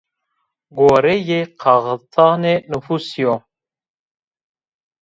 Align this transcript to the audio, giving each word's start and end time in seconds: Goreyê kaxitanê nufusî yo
Goreyê 0.77 1.41
kaxitanê 1.61 2.55
nufusî 2.71 3.19
yo 3.25 3.35